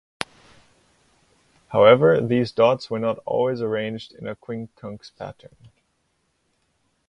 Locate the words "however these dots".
1.67-2.89